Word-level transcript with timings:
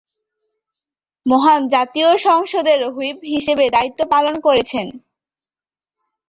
মহান 1.25 1.61
জাতীয় 1.67 2.09
সংসদের 2.27 2.79
হুইপ 2.93 3.17
হিসেবে 3.33 3.65
দায়িত্ব 3.69 3.99
পালন 4.13 4.35
করছেন। 4.39 4.87